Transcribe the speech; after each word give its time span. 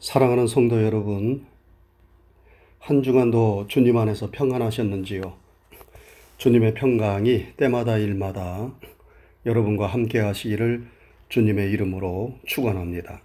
사랑하는 0.00 0.46
성도 0.46 0.82
여러분, 0.82 1.44
한 2.78 3.02
주간도 3.02 3.66
주님 3.68 3.98
안에서 3.98 4.30
평안하셨는지요? 4.30 5.34
주님의 6.38 6.72
평강이 6.72 7.48
때마다 7.58 7.98
일마다 7.98 8.72
여러분과 9.44 9.86
함께 9.88 10.18
하시기를 10.20 10.86
주님의 11.28 11.70
이름으로 11.72 12.38
축원합니다. 12.46 13.20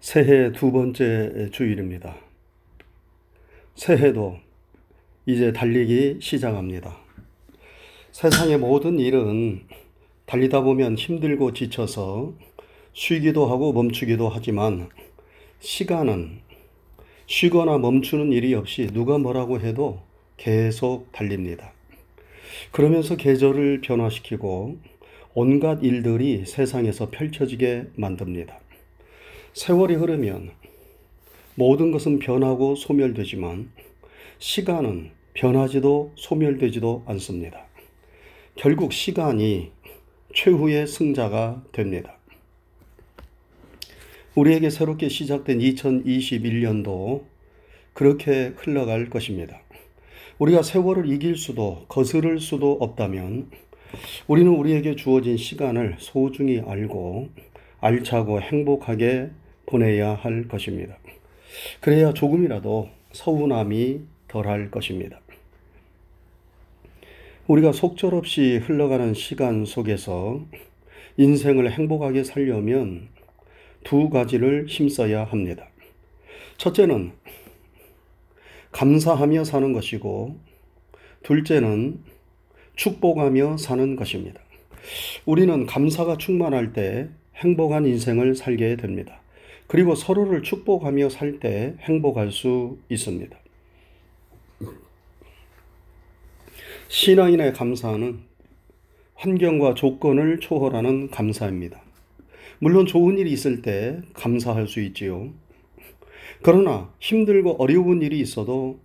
새해 0.00 0.50
두 0.50 0.72
번째 0.72 1.50
주일입니다. 1.52 2.16
새해도 3.76 4.38
이제 5.24 5.52
달리기 5.52 6.18
시작합니다. 6.20 6.96
세상의 8.10 8.58
모든 8.58 8.98
일은 8.98 9.68
달리다 10.26 10.62
보면 10.62 10.96
힘들고 10.96 11.52
지쳐서 11.52 12.34
쉬기도 12.92 13.46
하고 13.46 13.72
멈추기도 13.72 14.28
하지만 14.28 14.88
시간은 15.60 16.40
쉬거나 17.26 17.78
멈추는 17.78 18.32
일이 18.32 18.54
없이 18.54 18.88
누가 18.92 19.16
뭐라고 19.16 19.60
해도 19.60 20.00
계속 20.36 21.10
달립니다. 21.12 21.72
그러면서 22.70 23.16
계절을 23.16 23.80
변화시키고 23.80 24.76
온갖 25.34 25.82
일들이 25.82 26.44
세상에서 26.44 27.08
펼쳐지게 27.10 27.86
만듭니다. 27.94 28.58
세월이 29.54 29.94
흐르면 29.94 30.50
모든 31.54 31.92
것은 31.92 32.18
변하고 32.18 32.74
소멸되지만 32.74 33.70
시간은 34.38 35.10
변하지도 35.34 36.12
소멸되지도 36.16 37.04
않습니다. 37.06 37.64
결국 38.54 38.92
시간이 38.92 39.70
최후의 40.34 40.86
승자가 40.86 41.62
됩니다. 41.72 42.18
우리에게 44.34 44.70
새롭게 44.70 45.08
시작된 45.08 45.58
2021년도 45.58 47.24
그렇게 47.92 48.52
흘러갈 48.56 49.10
것입니다. 49.10 49.60
우리가 50.38 50.62
세월을 50.62 51.10
이길 51.10 51.36
수도 51.36 51.84
거스를 51.88 52.40
수도 52.40 52.72
없다면 52.80 53.50
우리는 54.26 54.50
우리에게 54.50 54.96
주어진 54.96 55.36
시간을 55.36 55.96
소중히 55.98 56.60
알고 56.60 57.28
알차고 57.80 58.40
행복하게 58.40 59.30
보내야 59.66 60.14
할 60.14 60.48
것입니다. 60.48 60.96
그래야 61.80 62.14
조금이라도 62.14 62.88
서운함이 63.12 64.00
덜할 64.28 64.70
것입니다. 64.70 65.20
우리가 67.46 67.72
속절없이 67.72 68.62
흘러가는 68.64 69.12
시간 69.12 69.66
속에서 69.66 70.40
인생을 71.18 71.70
행복하게 71.70 72.24
살려면 72.24 73.08
두 73.84 74.10
가지를 74.10 74.66
힘써야 74.68 75.24
합니다. 75.24 75.68
첫째는 76.56 77.12
감사하며 78.72 79.44
사는 79.44 79.72
것이고, 79.72 80.38
둘째는 81.22 82.00
축복하며 82.76 83.58
사는 83.58 83.96
것입니다. 83.96 84.40
우리는 85.26 85.66
감사가 85.66 86.16
충만할 86.16 86.72
때 86.72 87.08
행복한 87.36 87.86
인생을 87.86 88.34
살게 88.34 88.76
됩니다. 88.76 89.20
그리고 89.66 89.94
서로를 89.94 90.42
축복하며 90.42 91.08
살 91.08 91.40
때 91.40 91.74
행복할 91.80 92.30
수 92.30 92.78
있습니다. 92.88 93.36
신앙인의 96.88 97.54
감사는 97.54 98.20
환경과 99.14 99.74
조건을 99.74 100.40
초월하는 100.40 101.10
감사입니다. 101.10 101.80
물론 102.62 102.86
좋은 102.86 103.18
일이 103.18 103.32
있을 103.32 103.60
때 103.60 103.98
감사할 104.14 104.68
수 104.68 104.80
있지요. 104.82 105.30
그러나 106.42 106.94
힘들고 107.00 107.56
어려운 107.60 108.02
일이 108.02 108.20
있어도 108.20 108.78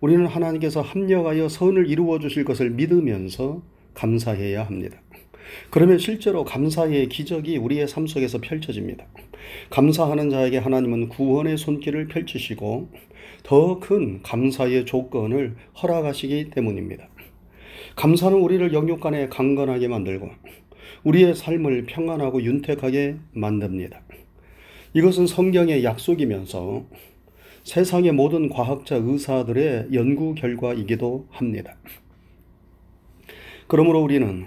우리는 0.00 0.26
하나님께서 0.26 0.80
합력하여 0.82 1.48
선을 1.48 1.88
이루어 1.88 2.18
주실 2.18 2.44
것을 2.44 2.70
믿으면서 2.70 3.62
감사해야 3.94 4.64
합니다. 4.64 5.00
그러면 5.70 5.98
실제로 5.98 6.42
감사의 6.42 7.08
기적이 7.10 7.58
우리의 7.58 7.86
삶 7.86 8.08
속에서 8.08 8.40
펼쳐집니다. 8.40 9.06
감사하는 9.70 10.28
자에게 10.28 10.58
하나님은 10.58 11.08
구원의 11.08 11.58
손길을 11.58 12.08
펼치시고 12.08 12.88
더 13.44 13.78
큰 13.78 14.20
감사의 14.24 14.84
조건을 14.84 15.54
허락하시기 15.80 16.50
때문입니다. 16.50 17.08
감사는 17.94 18.36
우리를 18.36 18.72
영육 18.72 19.00
간에 19.00 19.28
강건하게 19.28 19.86
만들고 19.86 20.28
우리의 21.04 21.34
삶을 21.34 21.84
평안하고 21.86 22.42
윤택하게 22.42 23.16
만듭니다. 23.32 24.00
이것은 24.94 25.26
성경의 25.26 25.84
약속이면서 25.84 26.84
세상의 27.64 28.12
모든 28.12 28.48
과학자 28.48 28.96
의사들의 28.96 29.88
연구 29.92 30.34
결과이기도 30.34 31.26
합니다. 31.30 31.76
그러므로 33.68 34.02
우리는 34.02 34.46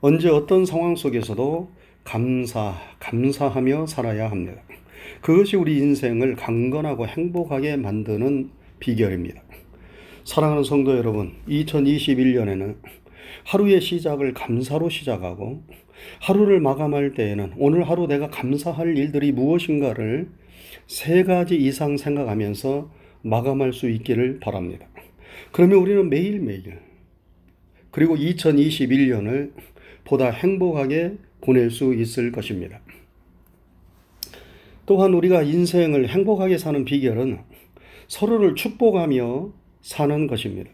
언제 0.00 0.28
어떤 0.28 0.66
상황 0.66 0.96
속에서도 0.96 1.70
감사, 2.04 2.74
감사하며 2.98 3.86
살아야 3.86 4.30
합니다. 4.30 4.62
그것이 5.20 5.56
우리 5.56 5.78
인생을 5.78 6.36
강건하고 6.36 7.06
행복하게 7.06 7.76
만드는 7.76 8.50
비결입니다. 8.80 9.42
사랑하는 10.24 10.62
성도 10.62 10.96
여러분, 10.96 11.32
2021년에는 11.48 12.76
하루의 13.44 13.80
시작을 13.80 14.34
감사로 14.34 14.88
시작하고 14.88 15.62
하루를 16.20 16.60
마감할 16.60 17.14
때에는 17.14 17.54
오늘 17.56 17.88
하루 17.88 18.06
내가 18.06 18.28
감사할 18.28 18.96
일들이 18.96 19.32
무엇인가를 19.32 20.28
세 20.86 21.24
가지 21.24 21.56
이상 21.56 21.96
생각하면서 21.96 22.90
마감할 23.22 23.72
수 23.72 23.88
있기를 23.90 24.40
바랍니다. 24.40 24.86
그러면 25.52 25.78
우리는 25.78 26.08
매일매일 26.08 26.78
그리고 27.90 28.16
2021년을 28.16 29.52
보다 30.04 30.30
행복하게 30.30 31.14
보낼 31.40 31.70
수 31.70 31.94
있을 31.94 32.32
것입니다. 32.32 32.80
또한 34.86 35.12
우리가 35.12 35.42
인생을 35.42 36.08
행복하게 36.08 36.56
사는 36.56 36.84
비결은 36.84 37.40
서로를 38.06 38.54
축복하며 38.54 39.52
사는 39.82 40.26
것입니다. 40.26 40.70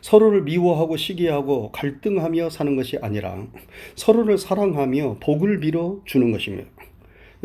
서로를 0.00 0.42
미워하고 0.42 0.96
시기하고 0.96 1.72
갈등하며 1.72 2.50
사는 2.50 2.76
것이 2.76 2.98
아니라 3.00 3.46
서로를 3.94 4.38
사랑하며 4.38 5.18
복을 5.20 5.60
빌어 5.60 6.00
주는 6.04 6.32
것입니다. 6.32 6.68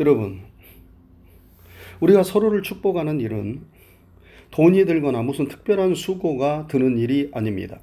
여러분, 0.00 0.40
우리가 2.00 2.22
서로를 2.22 2.62
축복하는 2.62 3.20
일은 3.20 3.62
돈이 4.50 4.84
들거나 4.86 5.22
무슨 5.22 5.48
특별한 5.48 5.94
수고가 5.94 6.66
드는 6.68 6.98
일이 6.98 7.30
아닙니다. 7.32 7.80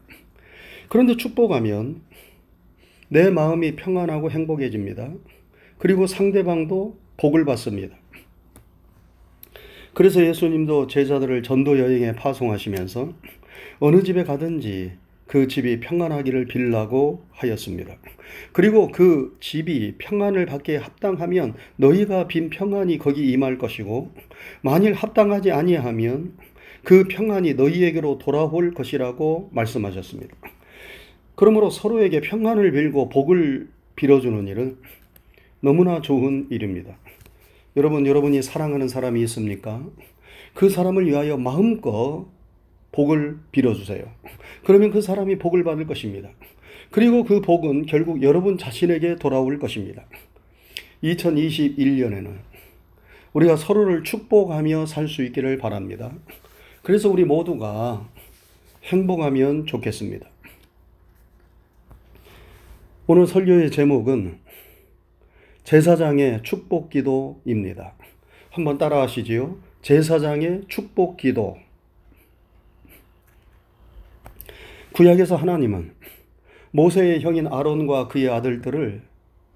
그런데 0.89 1.15
축복하면 1.17 2.01
내 3.09 3.29
마음이 3.29 3.75
평안하고 3.75 4.31
행복해집니다. 4.31 5.13
그리고 5.77 6.07
상대방도 6.07 6.97
복을 7.17 7.45
받습니다. 7.45 7.95
그래서 9.94 10.25
예수님도 10.25 10.88
제자들을 10.88 11.44
전도 11.44 11.79
여행에 11.79 12.13
파송하시면서 12.13 13.13
어느 13.79 14.03
집에 14.03 14.23
가든지 14.23 14.93
그 15.27 15.47
집이 15.47 15.79
평안하기를 15.79 16.45
빌라고 16.45 17.25
하였습니다. 17.31 17.95
그리고 18.51 18.89
그 18.91 19.35
집이 19.39 19.95
평안을 19.97 20.45
받기에 20.45 20.77
합당하면 20.77 21.55
너희가 21.77 22.27
빈 22.27 22.49
평안이 22.49 22.97
거기 22.97 23.31
임할 23.31 23.57
것이고 23.57 24.11
만일 24.61 24.94
합당하지 24.94 25.51
아니하면 25.51 26.33
그 26.83 27.05
평안이 27.05 27.55
너희에게로 27.55 28.19
돌아올 28.19 28.73
것이라고 28.73 29.49
말씀하셨습니다. 29.51 30.35
그러므로 31.35 31.69
서로에게 31.69 32.21
평안을 32.21 32.71
빌고 32.71 33.09
복을 33.09 33.67
빌어주는 33.95 34.47
일은 34.47 34.77
너무나 35.59 36.01
좋은 36.01 36.47
일입니다. 36.50 36.97
여러분, 37.75 38.06
여러분이 38.06 38.41
사랑하는 38.41 38.88
사람이 38.88 39.21
있습니까? 39.24 39.83
그 40.53 40.69
사람을 40.69 41.07
위하여 41.07 41.35
마음껏 41.38 42.27
복을 42.95 43.38
빌어주세요. 43.51 44.06
그러면 44.63 44.89
그 44.92 45.01
사람이 45.01 45.38
복을 45.38 45.63
받을 45.65 45.86
것입니다. 45.86 46.30
그리고 46.92 47.25
그 47.25 47.42
복은 47.42 47.88
결국 47.88 48.24
여러분 48.24 48.57
자신에게 48.57 49.18
돌아올 49.18 49.59
것입니다. 49.59 50.06
2021년에는 51.03 52.38
우리가 53.33 53.57
서로를 53.57 54.03
축복하며 54.03 54.86
살 54.86 55.09
수 55.09 55.24
있기를 55.24 55.57
바랍니다. 55.57 56.13
그래서 56.83 57.09
우리 57.09 57.25
모두가 57.25 58.09
행복하면 58.86 59.65
좋겠습니다. 59.65 60.25
오늘 63.07 63.27
설교의 63.27 63.71
제목은 63.71 64.39
제사장의 65.65 66.44
축복 66.44 66.92
기도입니다. 66.92 67.94
한번 68.51 68.77
따라 68.77 69.01
하시지요. 69.01 69.57
제사장의 69.81 70.63
축복 70.69 71.18
기도. 71.18 71.57
구약에서 74.95 75.36
하나님은 75.36 75.92
모세의 76.71 77.19
형인 77.19 77.47
아론과 77.47 78.07
그의 78.07 78.30
아들들을 78.30 79.01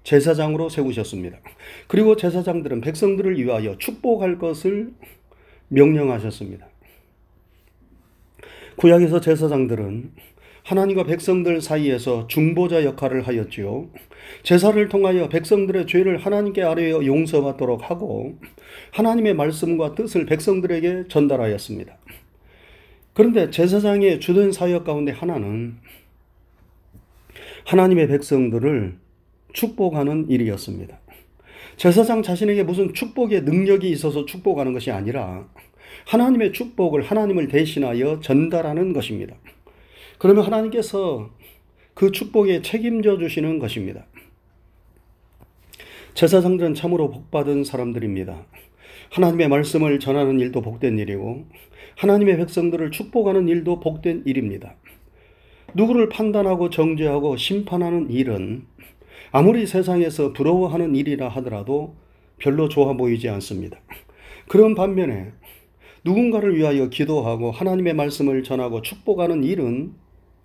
제사장으로 0.04 0.68
세우셨습니다. 0.68 1.38
그리고 1.86 2.14
제사장들은 2.14 2.82
백성들을 2.82 3.42
위하여 3.42 3.78
축복할 3.78 4.38
것을 4.38 4.92
명령하셨습니다. 5.68 6.66
구약에서 8.76 9.20
제사장들은 9.20 10.12
하나님과 10.62 11.04
백성들 11.04 11.62
사이에서 11.62 12.26
중보자 12.26 12.84
역할을 12.84 13.26
하였지요. 13.26 13.88
제사를 14.42 14.88
통하여 14.90 15.30
백성들의 15.30 15.86
죄를 15.86 16.18
하나님께 16.18 16.62
아뢰어 16.62 17.06
용서받도록 17.06 17.90
하고 17.90 18.38
하나님의 18.92 19.34
말씀과 19.34 19.94
뜻을 19.94 20.26
백성들에게 20.26 21.04
전달하였습니다. 21.08 21.96
그런데 23.12 23.50
제사장의 23.50 24.20
주된 24.20 24.52
사역 24.52 24.84
가운데 24.84 25.12
하나는 25.12 25.76
하나님의 27.64 28.08
백성들을 28.08 28.96
축복하는 29.52 30.28
일이었습니다. 30.28 30.98
제사장 31.76 32.22
자신에게 32.22 32.62
무슨 32.62 32.92
축복의 32.92 33.42
능력이 33.42 33.90
있어서 33.90 34.24
축복하는 34.26 34.72
것이 34.72 34.90
아니라 34.90 35.48
하나님의 36.06 36.52
축복을 36.52 37.02
하나님을 37.02 37.48
대신하여 37.48 38.20
전달하는 38.20 38.92
것입니다. 38.92 39.36
그러면 40.18 40.44
하나님께서 40.44 41.30
그 41.94 42.12
축복에 42.12 42.62
책임져 42.62 43.18
주시는 43.18 43.58
것입니다. 43.58 44.06
제사장들은 46.14 46.74
참으로 46.74 47.10
복받은 47.10 47.64
사람들입니다. 47.64 48.44
하나님의 49.10 49.48
말씀을 49.48 50.00
전하는 50.00 50.40
일도 50.40 50.60
복된 50.60 50.98
일이고 50.98 51.46
하나님의 51.96 52.36
백성들을 52.38 52.90
축복하는 52.90 53.48
일도 53.48 53.80
복된 53.80 54.24
일입니다. 54.26 54.74
누구를 55.74 56.08
판단하고 56.08 56.70
정죄하고 56.70 57.36
심판하는 57.36 58.10
일은 58.10 58.66
아무리 59.32 59.66
세상에서 59.66 60.32
부러워하는 60.32 60.96
일이라 60.96 61.28
하더라도 61.28 61.94
별로 62.38 62.68
좋아 62.68 62.94
보이지 62.94 63.28
않습니다. 63.28 63.78
그런 64.48 64.74
반면에 64.74 65.32
누군가를 66.04 66.56
위하여 66.56 66.88
기도하고 66.88 67.50
하나님의 67.50 67.94
말씀을 67.94 68.42
전하고 68.42 68.82
축복하는 68.82 69.44
일은 69.44 69.94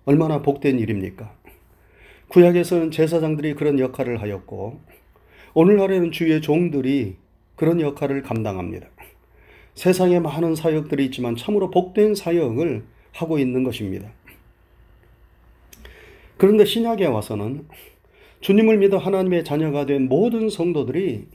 얼마나 0.04 0.42
복된 0.42 0.78
일입니까? 0.78 1.34
구약에서는 2.28 2.90
제사장들이 2.90 3.54
그런 3.54 3.78
역할을 3.78 4.20
하였고 4.20 4.80
오늘날에는 5.58 6.12
주의 6.12 6.42
종들이 6.42 7.16
그런 7.54 7.80
역할을 7.80 8.22
감당합니다. 8.22 8.88
세상에 9.74 10.20
많은 10.20 10.54
사역들이 10.54 11.06
있지만 11.06 11.34
참으로 11.34 11.70
복된 11.70 12.14
사역을 12.14 12.84
하고 13.12 13.38
있는 13.38 13.64
것입니다. 13.64 14.12
그런데 16.36 16.66
신약에 16.66 17.06
와서는 17.06 17.66
주님을 18.42 18.76
믿어 18.76 18.98
하나님의 18.98 19.44
자녀가 19.44 19.86
된 19.86 20.10
모든 20.10 20.50
성도들이 20.50 21.26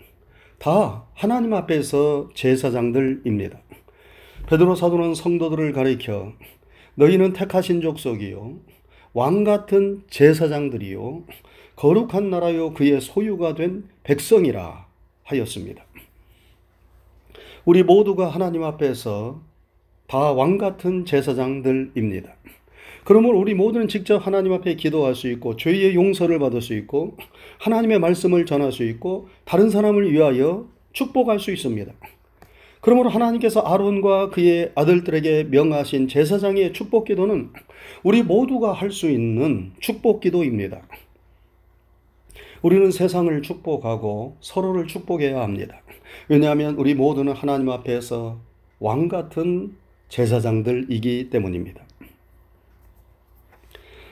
다 0.60 1.08
하나님 1.16 1.56
앞에서 1.56 2.30
제사장들입니다. 2.36 3.60
베드로 4.46 4.76
사도는 4.76 5.16
성도들을 5.16 5.74
가리켜 5.74 6.34
너희는 6.94 7.34
택하신 7.34 7.82
족속이요 7.82 8.60
왕 9.14 9.44
같은 9.44 10.04
제사장들이요 10.12 11.24
거룩한 11.82 12.30
나라요 12.30 12.74
그의 12.76 13.02
소유가 13.02 13.56
된 13.56 13.86
백성이라 14.04 14.86
하였습니다. 15.24 15.84
우리 17.66 17.82
모두가 17.82 18.30
하나님 18.30 18.64
앞에서 18.64 19.42
다 20.06 20.32
왕 20.32 20.60
같은 20.60 21.06
제사장들입니다. 21.06 22.36
그러므로 23.04 23.40
우리 23.40 23.56
모두는 23.56 23.88
직접 23.88 24.18
하나님 24.28 24.54
앞에 24.54 24.76
기도할 24.76 25.16
수 25.16 25.28
있고 25.32 25.56
죄의 25.56 25.96
용서를 25.96 26.38
받을 26.38 26.62
수 26.62 26.76
있고 26.76 27.18
하나님의 27.58 27.98
말씀을 27.98 28.46
전할 28.46 28.72
수 28.72 28.84
있고 28.84 29.30
다른 29.44 29.72
사람을 29.72 30.12
위하여 30.12 30.68
축복할 30.94 31.40
수 31.40 31.50
있습니다. 31.50 31.92
그러므로 32.82 33.10
하나님께서 33.10 33.62
아론과 33.62 34.30
그의 34.30 34.72
아들들에게 34.76 35.46
명하신 35.46 36.10
제사장의 36.10 36.74
축복 36.74 37.06
기도는 37.06 37.50
우리 38.04 38.22
모두가 38.22 38.72
할 38.72 38.92
수 38.92 39.10
있는 39.10 39.72
축복 39.80 40.20
기도입니다. 40.20 40.84
우리는 42.62 42.92
세상을 42.92 43.42
축복하고 43.42 44.38
서로를 44.40 44.88
축복해야 44.88 45.42
합니다. 45.42 45.82
왜냐하면 46.28 46.76
우리 46.76 46.94
모두는 46.94 47.34
하나님 47.34 47.70
앞에서 47.70 48.40
왕 48.80 49.08
같은 49.08 49.76
제사장들이기 50.10 51.30
때문입니다. 51.32 51.82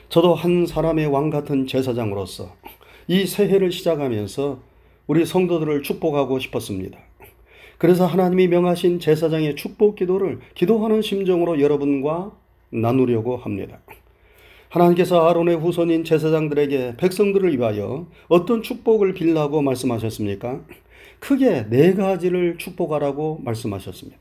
저도 0.08 0.34
한 0.34 0.66
사람의 0.66 1.06
왕 1.06 1.30
같은 1.30 1.66
제사장으로서 1.66 2.56
이 3.06 3.26
새해를 3.26 3.70
시작하면서 3.70 4.60
우리 5.06 5.24
성도들을 5.24 5.82
축복하고 5.82 6.40
싶었습니다. 6.40 6.98
그래서 7.78 8.06
하나님이 8.06 8.48
명하신 8.48 8.98
제사장의 8.98 9.56
축복 9.56 9.96
기도를 9.96 10.40
기도하는 10.54 11.02
심정으로 11.02 11.60
여러분과 11.60 12.32
나누려고 12.70 13.36
합니다. 13.36 13.80
하나님께서 14.70 15.28
아론의 15.28 15.56
후손인 15.56 16.04
제사장들에게 16.04 16.96
백성들을 16.96 17.58
위하여 17.58 18.06
어떤 18.28 18.62
축복을 18.62 19.14
빌라고 19.14 19.62
말씀하셨습니까? 19.62 20.60
크게 21.18 21.68
네 21.68 21.92
가지를 21.94 22.56
축복하라고 22.56 23.40
말씀하셨습니다. 23.42 24.18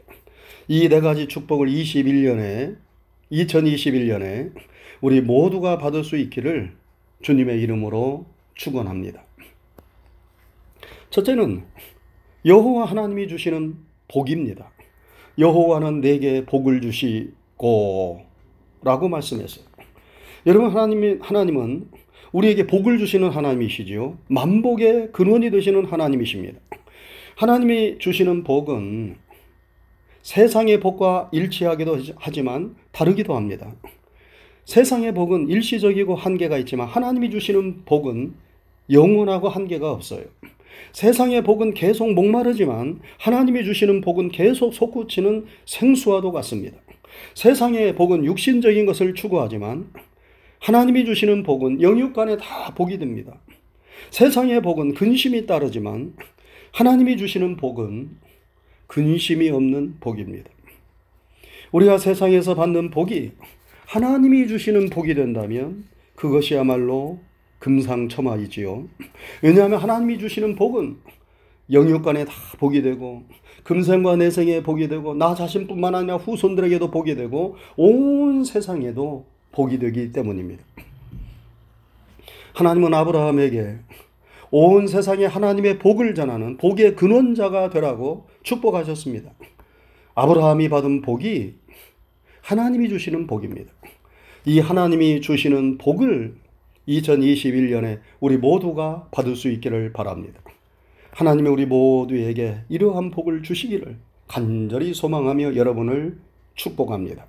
이 0.68 0.90
네 0.90 1.02
가지 1.02 1.28
축복을 1.28 1.68
21년에 1.68 2.78
2021년에 3.32 4.52
우리 5.02 5.22
모두가 5.22 5.78
받을 5.78 6.04
수 6.04 6.18
있기를 6.18 6.74
주님의 7.22 7.62
이름으로 7.62 8.26
축원합니다. 8.56 9.24
첫째는 11.12 11.64
여호와 12.46 12.86
하나님이 12.86 13.28
주시는 13.28 13.78
복입니다. 14.08 14.72
여호와는 15.38 16.02
내게 16.02 16.46
복을 16.46 16.82
주시고 16.82 18.26
라고 18.82 19.10
말씀했어요. 19.10 19.69
여러분 20.46 20.70
하나님이 20.70 21.18
하나님은 21.22 21.88
우리에게 22.32 22.68
복을 22.68 22.98
주시는 22.98 23.30
하나님이시지요. 23.30 24.18
만복의 24.28 25.12
근원이 25.12 25.52
되시는 25.52 25.86
하나님이십니다. 25.86 26.60
하나님이 27.36 27.98
주시는 28.00 28.44
복은 28.44 29.16
세상의 30.22 30.80
복과 30.80 31.30
일치하기도 31.32 31.98
하지만 32.18 32.76
다르기도 32.92 33.36
합니다. 33.36 33.74
세상의 34.66 35.14
복은 35.14 35.50
일시적이고 35.50 36.16
한계가 36.16 36.58
있지만 36.60 36.88
하나님이 36.88 37.32
주시는 37.32 37.86
복은 37.86 38.36
영원하고 38.92 39.50
한계가 39.50 39.92
없어요. 39.92 40.24
세상의 40.94 41.44
복은 41.44 41.74
계속 41.74 42.14
목마르지만 42.14 43.00
하나님이 43.18 43.64
주시는 43.64 44.02
복은 44.02 44.30
계속 44.30 44.74
솟구치는 44.74 45.46
생수와도 45.66 46.32
같습니다. 46.32 46.78
세상의 47.34 47.96
복은 47.96 48.26
육신적인 48.26 48.86
것을 48.86 49.16
추구하지만 49.16 49.92
하나님이 50.60 51.06
주시는 51.06 51.44
복은 51.44 51.82
영육간에 51.82 52.38
다 52.38 52.74
복이 52.76 53.00
됩니다. 53.00 53.40
세상의 54.12 54.62
복은 54.62 54.94
근심이 54.94 55.46
따르지만 55.46 56.14
하나님이 56.72 57.18
주시는 57.18 57.58
복은 57.58 58.18
근심이 58.88 59.50
없는 59.50 59.98
복입니다. 60.00 60.50
우리가 61.72 61.98
세상에서 61.98 62.56
받는 62.56 62.90
복이 62.90 63.32
하나님이 63.86 64.48
주시는 64.48 64.90
복이 64.90 65.14
된다면 65.16 65.86
그것이야말로 66.16 67.20
금상첨화이지요. 67.60 68.88
왜냐하면 69.42 69.80
하나님이 69.80 70.20
주시는 70.20 70.56
복은 70.56 70.98
영육간에 71.72 72.26
다 72.26 72.34
복이 72.58 72.82
되고 72.82 73.24
금생과 73.64 74.16
내생에 74.16 74.64
복이 74.64 74.88
되고 74.88 75.14
나 75.14 75.36
자신뿐만 75.36 75.94
아니라 75.94 76.18
후손들에게도 76.18 76.90
복이 76.90 77.16
되고 77.16 77.56
온 77.78 78.44
세상에도 78.44 79.26
복이 79.52 79.80
되기 79.80 80.12
때문입니다. 80.12 80.64
하나님은 82.54 82.94
아브라함에게 82.94 83.78
온 84.52 84.88
세상에 84.88 85.26
하나님의 85.26 85.80
복을 85.80 86.16
전하는 86.16 86.58
복의 86.58 86.96
근원자가 86.96 87.70
되라고 87.70 88.28
축복하셨습니다. 88.44 89.32
아브라함이 90.16 90.70
받은 90.70 91.02
복이 91.02 91.56
하나님이 92.42 92.90
주시는 92.90 93.28
복입니다. 93.28 93.72
이 94.46 94.60
하나님이 94.60 95.22
주시는 95.22 95.78
복을 95.78 96.36
2021년에 96.88 98.00
우리 98.20 98.38
모두가 98.38 99.08
받을 99.12 99.36
수 99.36 99.50
있기를 99.50 99.94
바랍니다. 99.94 100.42
하나님이 101.12 101.50
우리 101.50 101.66
모두에게 101.66 102.62
이러한 102.70 103.12
복을 103.12 103.44
주시기를 103.44 103.98
간절히 104.28 104.94
소망하며 104.94 105.56
여러분을 105.56 106.18
축복합니다. 106.56 107.28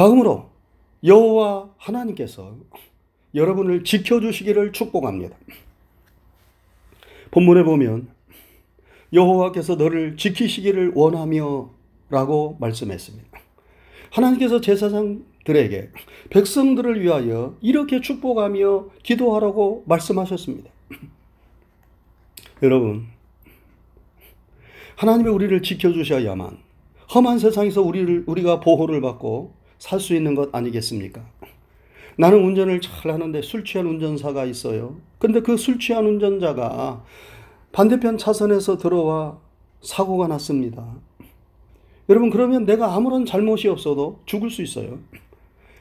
다음으로 0.00 0.48
여호와 1.04 1.74
하나님께서 1.76 2.56
여러분을 3.34 3.84
지켜주시기를 3.84 4.72
축복합니다. 4.72 5.36
본문에 7.30 7.64
보면 7.64 8.08
여호와께서 9.12 9.74
너를 9.74 10.16
지키시기를 10.16 10.92
원하며 10.94 11.68
라고 12.08 12.56
말씀했습니다. 12.60 13.28
하나님께서 14.10 14.62
제사장 14.62 15.26
들에게 15.44 15.90
백성들을 16.30 17.02
위하여 17.02 17.58
이렇게 17.60 18.00
축복하며 18.00 18.86
기도하라고 19.02 19.84
말씀하셨습니다. 19.86 20.70
여러분, 22.62 23.06
하나님이 24.96 25.28
우리를 25.28 25.62
지켜주셔야만 25.62 26.56
험한 27.14 27.38
세상에서 27.38 27.82
우리를, 27.82 28.24
우리가 28.26 28.60
보호를 28.60 29.02
받고 29.02 29.59
살 29.80 29.98
수 29.98 30.14
있는 30.14 30.34
것 30.36 30.54
아니겠습니까? 30.54 31.24
나는 32.16 32.44
운전을 32.44 32.80
잘 32.80 33.10
하는데 33.12 33.42
술 33.42 33.64
취한 33.64 33.86
운전사가 33.86 34.44
있어요. 34.44 34.96
근데 35.18 35.40
그 35.40 35.56
술 35.56 35.80
취한 35.80 36.06
운전자가 36.06 37.02
반대편 37.72 38.18
차선에서 38.18 38.76
들어와 38.76 39.38
사고가 39.80 40.28
났습니다. 40.28 40.86
여러분, 42.10 42.28
그러면 42.30 42.66
내가 42.66 42.94
아무런 42.94 43.24
잘못이 43.24 43.68
없어도 43.68 44.20
죽을 44.26 44.50
수 44.50 44.62
있어요. 44.62 44.98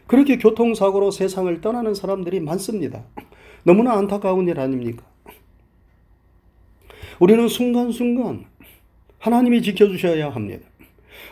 그렇게 0.08 0.38
교통사고로 0.38 1.12
세상을 1.12 1.60
떠나는 1.60 1.94
사람들이 1.94 2.40
많습니다. 2.40 3.04
너무나 3.64 3.94
안타까운 3.94 4.48
일 4.48 4.60
아닙니까? 4.60 5.04
우리는 7.20 7.48
순간순간 7.50 8.46
하나님이 9.18 9.62
지켜주셔야 9.62 10.30
합니다. 10.30 10.69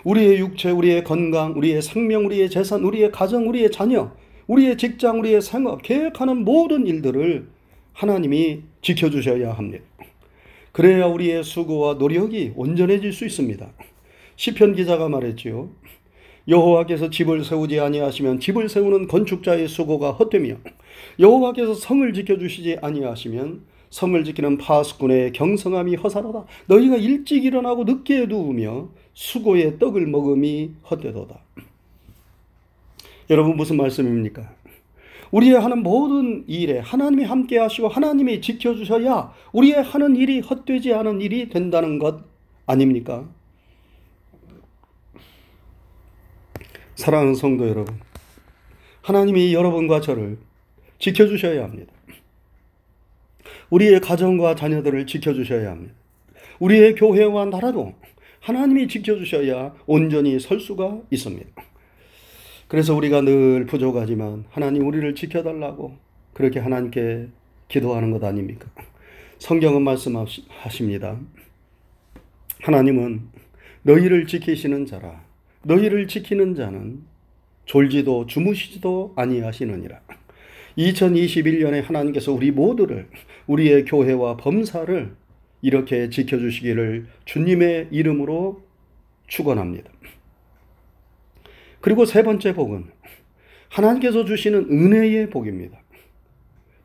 우리의 0.08 0.40
육체, 0.40 0.72
우리의 0.72 1.04
건강, 1.04 1.52
우리의 1.58 1.82
생명, 1.82 2.26
우리의 2.28 2.50
재산, 2.50 2.82
우리의 2.86 3.12
가정, 3.12 3.50
우리의 3.50 3.70
자녀, 3.72 4.14
우리의 4.48 4.78
직장, 4.78 5.20
우리의 5.20 5.42
생업, 5.42 5.82
계획하는 5.82 6.46
모든 6.46 6.88
일들을 6.88 7.50
하나님이 7.92 8.62
지켜주셔야 8.82 9.52
합니다. 9.52 9.84
그래야 10.72 11.08
우리의 11.08 11.44
수고와 11.44 11.96
노력이 11.96 12.54
온전해질 12.56 13.12
수 13.12 13.26
있습니다. 13.26 13.68
시편 14.38 14.76
기자가 14.76 15.10
말했지요. 15.10 15.72
여호와께서 16.48 17.10
집을 17.10 17.44
세우지 17.44 17.78
아니하시면 17.82 18.40
집을 18.40 18.70
세우는 18.70 19.08
건축자의 19.08 19.68
수고가 19.68 20.12
헛되며 20.12 20.56
여호와께서 21.20 21.74
성을 21.74 22.14
지켜주시지 22.14 22.78
아니하시면 22.82 23.64
성을 23.90 24.24
지키는 24.24 24.58
파수꾼의 24.58 25.34
경성함이 25.34 25.96
허사로다. 25.96 26.46
너희가 26.68 26.96
일찍 26.96 27.44
일어나고 27.44 27.84
늦게 27.84 28.28
누우며 28.28 28.90
수고의 29.18 29.80
떡을 29.80 30.06
먹음이 30.06 30.74
헛되도다. 30.92 31.40
여러분 33.32 33.56
무슨 33.58 33.76
말씀입니까? 33.76 34.48
우리의 35.32 35.60
하는 35.60 35.82
모든 35.82 36.48
일에 36.48 36.78
하나님이 36.78 37.24
함께 37.24 37.58
하시고 37.58 37.88
하나님이 37.88 38.42
지켜주셔야 38.42 39.34
우리의 39.54 39.82
하는 39.82 40.16
일이 40.16 40.40
헛되지 40.40 40.94
않은 40.94 41.22
일이 41.22 41.50
된다는 41.50 41.98
것 41.98 42.20
아닙니까? 42.68 43.28
사랑하는 46.94 47.34
성도 47.34 47.68
여러분, 47.68 48.00
하나님이 49.02 49.52
여러분과 49.52 50.00
저를 50.00 50.38
지켜주셔야 51.00 51.64
합니다. 51.64 51.92
우리의 53.72 54.00
가정과 54.00 54.54
자녀들을 54.54 55.08
지켜주셔야 55.08 55.72
합니다. 55.72 55.96
우리의 56.60 56.94
교회와 56.94 57.46
나라도 57.46 57.96
하나님이 58.48 58.88
지켜주셔야 58.88 59.75
온전히 59.88 60.39
설 60.39 60.62
수가 60.62 61.01
있습니다. 61.12 61.50
그래서 62.70 62.96
우리가 62.96 63.20
늘 63.20 63.66
부족하지만 63.66 64.46
하나님 64.50 64.88
우리를 64.88 65.16
지켜달라고 65.16 65.98
그렇게 66.32 66.62
하나님께 66.62 67.27
기도하는 67.68 68.12
것 68.12 68.24
아닙니까? 68.24 68.70
성경은 69.39 69.82
말씀하십니다. 69.82 71.20
하나님은 72.62 73.24
너희를 73.82 74.27
지키시는 74.27 74.86
자라. 74.86 75.25
너희를 75.63 76.08
지키는 76.08 76.56
자는 76.56 77.01
졸지도 77.66 78.27
주무시지도 78.27 79.12
아니하시느니라. 79.18 80.00
2021년에 80.77 81.84
하나님께서 81.84 82.32
우리 82.32 82.51
모두를 82.51 83.10
우리의 83.48 83.84
교회와 83.84 84.38
범사를 84.38 85.13
이렇게 85.62 86.10
지켜주시기를 86.10 87.08
주님의 87.26 87.90
이름으로 87.92 88.62
축원합니다. 89.28 89.92
그리고 91.82 92.06
세 92.06 92.24
번째 92.24 92.54
복은 92.54 92.86
하나님께서 93.70 94.26
주시는 94.26 94.70
은혜의 94.72 95.30
복입니다. 95.30 95.78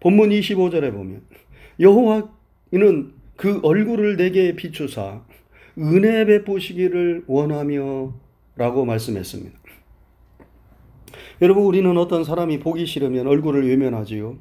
본문 0.00 0.30
25절에 0.30 0.92
보면 0.92 1.22
여호와는 1.80 3.12
그 3.36 3.60
얼굴을 3.62 4.16
내게 4.16 4.54
비추사 4.54 5.22
은혜 5.78 6.24
베푸시기를 6.26 7.24
원하며 7.26 8.14
라고 8.56 8.84
말씀했습니다. 8.84 9.58
여러분 11.40 11.64
우리는 11.64 11.96
어떤 11.96 12.24
사람이 12.24 12.60
보기 12.60 12.86
싫으면 12.86 13.26
얼굴을 13.26 13.68
외면하지요. 13.68 14.36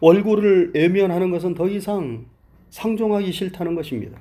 얼굴을 0.00 0.72
외면하는 0.74 1.30
것은 1.30 1.54
더 1.54 1.68
이상 1.68 2.26
상종하기 2.70 3.32
싫다는 3.32 3.74
것입니다. 3.74 4.20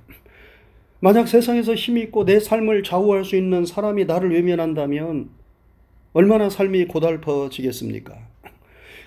만약 0.99 1.27
세상에서 1.27 1.75
힘이 1.75 2.01
있고 2.03 2.25
내 2.25 2.39
삶을 2.39 2.83
좌우할 2.83 3.25
수 3.25 3.35
있는 3.35 3.65
사람이 3.65 4.05
나를 4.05 4.31
외면한다면 4.31 5.29
얼마나 6.13 6.49
삶이 6.49 6.85
고달퍼지겠습니까? 6.85 8.17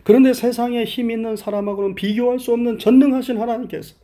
그런데 0.05 0.33
세상에 0.33 0.85
힘 0.85 1.11
있는 1.11 1.37
사람하고는 1.37 1.95
비교할 1.95 2.39
수 2.39 2.53
없는 2.53 2.79
전능하신 2.79 3.39
하나님께서 3.39 3.95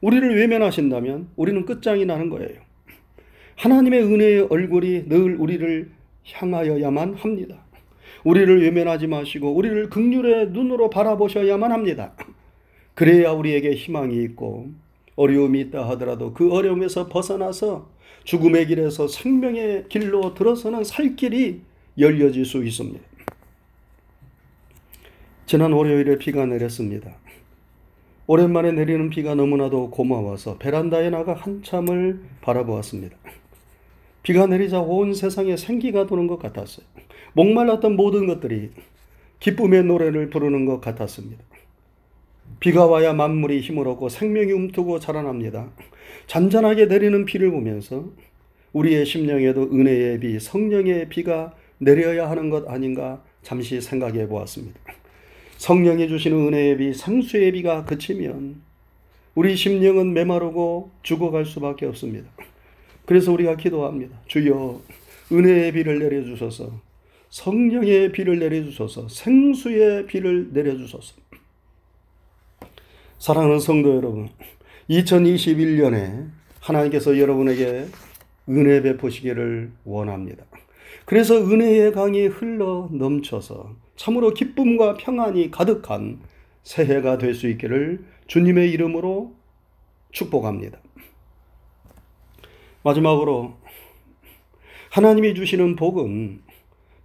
우리를 0.00 0.36
외면하신다면 0.36 1.28
우리는 1.36 1.64
끝장이 1.64 2.06
나는 2.06 2.30
거예요. 2.30 2.60
하나님의 3.56 4.02
은혜의 4.02 4.46
얼굴이 4.48 5.08
늘 5.08 5.36
우리를 5.36 5.90
향하여야만 6.32 7.14
합니다. 7.14 7.64
우리를 8.24 8.62
외면하지 8.62 9.06
마시고 9.06 9.54
우리를 9.54 9.90
극률의 9.90 10.50
눈으로 10.50 10.90
바라보셔야만 10.90 11.72
합니다. 11.72 12.14
그래야 13.00 13.30
우리에게 13.32 13.72
희망이 13.72 14.22
있고 14.24 14.68
어려움이 15.16 15.58
있다 15.58 15.88
하더라도 15.88 16.34
그 16.34 16.52
어려움에서 16.52 17.08
벗어나서 17.08 17.88
죽음의 18.24 18.66
길에서 18.66 19.08
생명의 19.08 19.86
길로 19.88 20.34
들어서는 20.34 20.84
살 20.84 21.16
길이 21.16 21.62
열려질 21.98 22.44
수 22.44 22.62
있습니다. 22.62 23.00
지난 25.46 25.72
월요일에 25.72 26.18
비가 26.18 26.44
내렸습니다. 26.44 27.16
오랜만에 28.26 28.72
내리는 28.72 29.08
비가 29.08 29.34
너무나도 29.34 29.88
고마워서 29.88 30.58
베란다에 30.58 31.08
나가 31.08 31.32
한참을 31.32 32.20
바라보았습니다. 32.42 33.16
비가 34.22 34.46
내리자 34.46 34.78
온 34.78 35.14
세상에 35.14 35.56
생기가 35.56 36.06
도는 36.06 36.26
것 36.26 36.38
같았어요. 36.38 36.84
목말랐던 37.32 37.96
모든 37.96 38.26
것들이 38.26 38.72
기쁨의 39.38 39.84
노래를 39.84 40.28
부르는 40.28 40.66
것 40.66 40.82
같았습니다. 40.82 41.42
비가 42.60 42.86
와야 42.86 43.14
만물이 43.14 43.60
힘을 43.60 43.88
얻고 43.88 44.10
생명이 44.10 44.52
움트고 44.52 45.00
자라납니다. 45.00 45.70
잔잔하게 46.26 46.86
내리는 46.86 47.24
비를 47.24 47.50
보면서 47.50 48.10
우리의 48.72 49.06
심령에도 49.06 49.62
은혜의 49.72 50.20
비, 50.20 50.38
성령의 50.38 51.08
비가 51.08 51.54
내려야 51.78 52.30
하는 52.30 52.50
것 52.50 52.68
아닌가 52.68 53.22
잠시 53.42 53.80
생각해 53.80 54.28
보았습니다. 54.28 54.78
성령이 55.56 56.08
주시는 56.08 56.48
은혜의 56.48 56.76
비, 56.76 56.94
상수의 56.94 57.52
비가 57.52 57.84
그치면 57.84 58.60
우리 59.34 59.56
심령은 59.56 60.12
메마르고 60.12 60.90
죽어갈 61.02 61.46
수밖에 61.46 61.86
없습니다. 61.86 62.30
그래서 63.06 63.32
우리가 63.32 63.56
기도합니다. 63.56 64.20
주여 64.26 64.82
은혜의 65.32 65.72
비를 65.72 65.98
내려주소서, 65.98 66.80
성령의 67.30 68.12
비를 68.12 68.38
내려주소서, 68.38 69.08
생수의 69.08 70.06
비를 70.06 70.48
내려주소서. 70.52 71.14
사랑하는 73.20 73.60
성도 73.60 73.94
여러분, 73.96 74.30
2021년에 74.88 76.30
하나님께서 76.58 77.18
여러분에게 77.18 77.84
은혜 78.48 78.80
베푸시기를 78.80 79.72
원합니다. 79.84 80.46
그래서 81.04 81.36
은혜의 81.36 81.92
강이 81.92 82.28
흘러 82.28 82.88
넘쳐서 82.90 83.76
참으로 83.96 84.32
기쁨과 84.32 84.94
평안이 84.94 85.50
가득한 85.50 86.20
새해가 86.62 87.18
될 87.18 87.34
수 87.34 87.46
있기를 87.50 88.06
주님의 88.26 88.70
이름으로 88.70 89.34
축복합니다. 90.12 90.78
마지막으로 92.82 93.52
하나님이 94.92 95.34
주시는 95.34 95.76
복은 95.76 96.40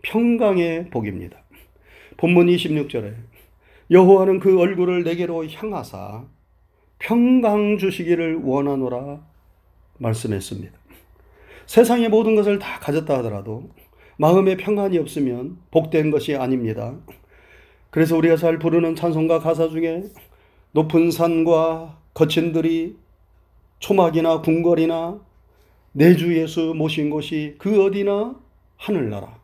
평강의 0.01 0.91
복입니다. 0.91 1.43
본문 2.15 2.47
26절에 2.47 3.34
여호와는 3.91 4.39
그 4.39 4.59
얼굴을 4.59 5.03
내게로 5.03 5.45
향하사 5.47 6.25
평강 6.97 7.77
주시기를 7.77 8.41
원하노라 8.43 9.19
말씀했습니다. 9.99 10.73
세상의 11.67 12.09
모든 12.09 12.35
것을 12.35 12.57
다 12.59 12.79
가졌다 12.79 13.17
하더라도 13.19 13.69
마음에 14.17 14.57
평안이 14.57 14.97
없으면 14.97 15.57
복된 15.71 16.09
것이 16.09 16.35
아닙니다. 16.35 16.95
그래서 17.89 18.17
우리가 18.17 18.37
잘 18.37 18.59
부르는 18.59 18.95
찬송가 18.95 19.39
가사 19.39 19.69
중에 19.69 20.03
높은 20.71 21.11
산과 21.11 21.99
거친 22.13 22.53
들이 22.53 22.97
초막이나 23.79 24.41
궁궐이나 24.41 25.19
내주 25.91 26.35
예수 26.37 26.73
모신 26.75 27.09
곳이 27.09 27.55
그 27.57 27.83
어디나 27.83 28.35
하늘나라. 28.77 29.39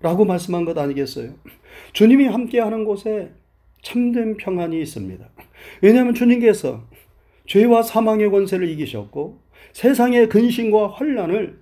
라고 0.00 0.24
말씀한 0.24 0.64
것 0.64 0.78
아니겠어요? 0.78 1.34
주님이 1.92 2.26
함께하는 2.26 2.84
곳에 2.84 3.32
참된 3.82 4.36
평안이 4.36 4.80
있습니다. 4.80 5.28
왜냐하면 5.82 6.14
주님께서 6.14 6.86
죄와 7.46 7.82
사망의 7.82 8.30
권세를 8.30 8.68
이기셨고 8.68 9.40
세상의 9.72 10.28
근심과 10.28 10.88
환란을 10.88 11.58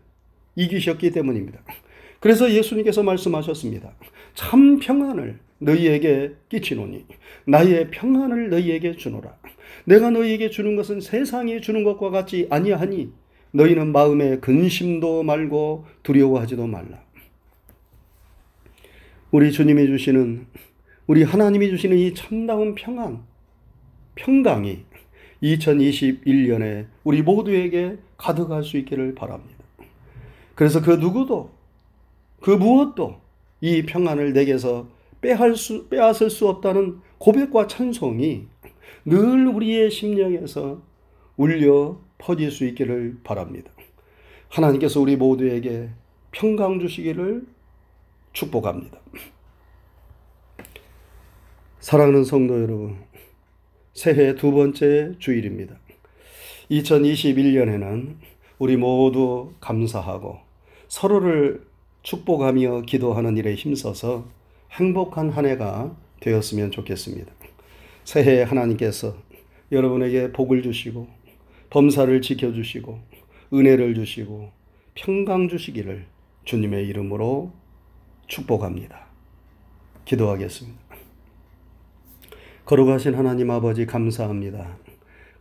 이기셨기 0.56 1.10
때문입니다. 1.12 1.60
그래서 2.20 2.50
예수님께서 2.50 3.02
말씀하셨습니다. 3.02 3.94
참 4.34 4.78
평안을 4.78 5.38
너희에게 5.58 6.34
끼치노니 6.48 7.06
나의 7.46 7.90
평안을 7.90 8.50
너희에게 8.50 8.96
주노라. 8.96 9.36
내가 9.84 10.10
너희에게 10.10 10.50
주는 10.50 10.76
것은 10.76 11.00
세상이 11.00 11.60
주는 11.60 11.84
것과 11.84 12.10
같지 12.10 12.46
아니하니 12.50 13.12
너희는 13.52 13.92
마음에 13.92 14.38
근심도 14.38 15.22
말고 15.22 15.86
두려워하지도 16.02 16.66
말라. 16.66 17.02
우리 19.30 19.52
주님이 19.52 19.86
주시는 19.86 20.46
우리 21.08 21.22
하나님이 21.22 21.70
주시는 21.70 21.96
이 21.96 22.12
참다운 22.12 22.74
평안, 22.74 23.24
평강이 24.14 24.84
2021년에 25.42 26.86
우리 27.02 27.22
모두에게 27.22 27.96
가득할 28.18 28.62
수 28.62 28.76
있기를 28.76 29.14
바랍니다. 29.14 29.64
그래서 30.54 30.82
그 30.82 30.90
누구도 30.90 31.50
그 32.42 32.50
무엇도 32.50 33.20
이 33.62 33.86
평안을 33.86 34.34
내게서 34.34 34.86
빼앗을 35.22 35.56
수, 35.56 35.88
빼앗을 35.88 36.28
수 36.28 36.46
없다는 36.46 37.00
고백과 37.16 37.68
찬송이 37.68 38.46
늘 39.06 39.46
우리의 39.46 39.90
심령에서 39.90 40.82
울려 41.38 42.02
퍼질 42.18 42.50
수 42.50 42.66
있기를 42.66 43.20
바랍니다. 43.24 43.70
하나님께서 44.50 45.00
우리 45.00 45.16
모두에게 45.16 45.88
평강 46.32 46.78
주시기를 46.80 47.46
축복합니다. 48.34 48.98
사랑하는 51.88 52.22
성도 52.22 52.60
여러분, 52.60 52.98
새해 53.94 54.34
두 54.34 54.52
번째 54.52 55.14
주일입니다. 55.18 55.74
2021년에는 56.70 58.16
우리 58.58 58.76
모두 58.76 59.54
감사하고 59.60 60.36
서로를 60.88 61.66
축복하며 62.02 62.82
기도하는 62.82 63.38
일에 63.38 63.54
힘써서 63.54 64.28
행복한 64.72 65.30
한 65.30 65.46
해가 65.46 65.96
되었으면 66.20 66.72
좋겠습니다. 66.72 67.32
새해 68.04 68.42
하나님께서 68.42 69.16
여러분에게 69.72 70.32
복을 70.32 70.62
주시고 70.62 71.08
범사를 71.70 72.20
지켜주시고 72.20 72.98
은혜를 73.54 73.94
주시고 73.94 74.50
평강 74.94 75.48
주시기를 75.48 76.04
주님의 76.44 76.86
이름으로 76.86 77.50
축복합니다. 78.26 79.06
기도하겠습니다. 80.04 80.87
거룩하신 82.68 83.14
하나님 83.14 83.50
아버지 83.50 83.86
감사합니다. 83.86 84.76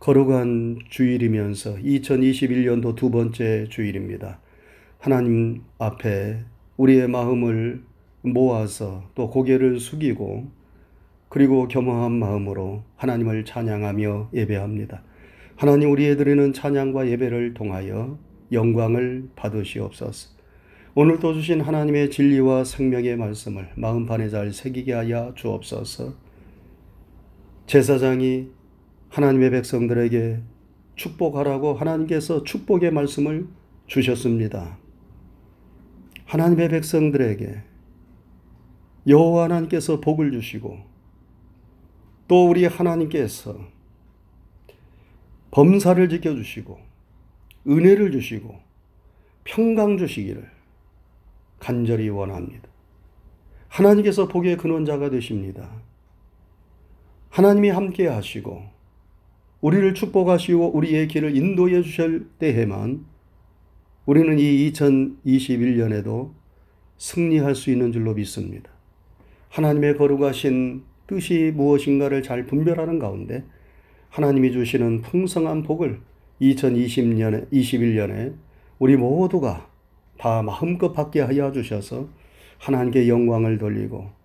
거룩한 0.00 0.78
주일이면서 0.88 1.74
2021년도 1.74 2.96
두 2.96 3.10
번째 3.10 3.66
주일입니다. 3.68 4.40
하나님 4.98 5.60
앞에 5.76 6.38
우리의 6.78 7.06
마음을 7.06 7.82
모아서 8.22 9.10
또 9.14 9.28
고개를 9.28 9.78
숙이고 9.78 10.46
그리고 11.28 11.68
겸허한 11.68 12.12
마음으로 12.12 12.84
하나님을 12.96 13.44
찬양하며 13.44 14.30
예배합니다. 14.32 15.02
하나님 15.54 15.92
우리의 15.92 16.16
드리는 16.16 16.54
찬양과 16.54 17.10
예배를 17.10 17.52
통하여 17.52 18.18
영광을 18.52 19.28
받으시옵소서. 19.36 20.30
오늘도 20.94 21.34
주신 21.34 21.60
하나님의 21.60 22.08
진리와 22.08 22.64
생명의 22.64 23.18
말씀을 23.18 23.68
마음판에 23.74 24.30
잘 24.30 24.50
새기게 24.50 24.94
하여 24.94 25.34
주옵소서. 25.36 26.27
제사장이 27.68 28.48
하나님의 29.10 29.50
백성들에게 29.50 30.40
축복하라고 30.96 31.74
하나님께서 31.74 32.42
축복의 32.42 32.90
말씀을 32.92 33.46
주셨습니다. 33.86 34.78
하나님의 36.24 36.70
백성들에게 36.70 37.62
여호와 39.06 39.44
하나님께서 39.44 40.00
복을 40.00 40.32
주시고 40.32 40.78
또 42.26 42.48
우리 42.48 42.64
하나님께서 42.64 43.60
범사를 45.50 46.08
지켜 46.08 46.34
주시고 46.34 46.78
은혜를 47.66 48.12
주시고 48.12 48.58
평강 49.44 49.98
주시기를 49.98 50.50
간절히 51.58 52.08
원합니다. 52.08 52.66
하나님께서 53.68 54.26
복의 54.26 54.56
근원자가 54.56 55.10
되십니다. 55.10 55.70
하나님이 57.30 57.70
함께 57.70 58.06
하시고 58.06 58.62
우리를 59.60 59.94
축복하시고 59.94 60.76
우리의 60.76 61.08
길을 61.08 61.36
인도해 61.36 61.82
주실 61.82 62.28
때에만 62.38 63.04
우리는 64.06 64.38
이 64.38 64.72
2021년에도 64.72 66.30
승리할 66.96 67.54
수 67.54 67.70
있는 67.70 67.92
줄로 67.92 68.14
믿습니다. 68.14 68.70
하나님의 69.50 69.96
거룩하신 69.96 70.82
뜻이 71.06 71.52
무엇인가를 71.54 72.22
잘 72.22 72.46
분별하는 72.46 72.98
가운데 72.98 73.44
하나님이 74.10 74.52
주시는 74.52 75.02
풍성한 75.02 75.62
복을 75.62 76.00
2020년에 76.40 77.50
21년에 77.50 78.34
우리 78.78 78.96
모두가 78.96 79.68
다 80.18 80.42
마음껏 80.42 80.92
받게 80.92 81.20
하여 81.20 81.52
주셔서 81.52 82.08
하나님께 82.58 83.08
영광을 83.08 83.58
돌리고 83.58 84.17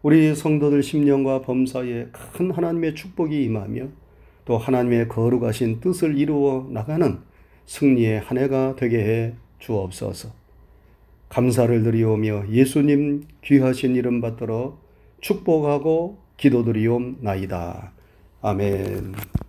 우리 0.00 0.32
성도들 0.32 0.82
심령과 0.82 1.42
범사에 1.42 2.06
큰 2.12 2.52
하나님의 2.52 2.94
축복이 2.94 3.42
임하며 3.44 3.88
또 4.44 4.56
하나님의 4.56 5.08
거룩하신 5.08 5.80
뜻을 5.80 6.16
이루어 6.16 6.68
나가는 6.70 7.18
승리의 7.66 8.20
한 8.20 8.38
해가 8.38 8.76
되게 8.76 8.98
해 8.98 9.34
주옵소서. 9.58 10.30
감사를 11.28 11.82
드리오며 11.82 12.48
예수님 12.48 13.24
귀하신 13.44 13.96
이름 13.96 14.20
받들어 14.20 14.78
축복하고 15.20 16.18
기도드리옵나이다. 16.36 17.92
아멘. 18.40 19.47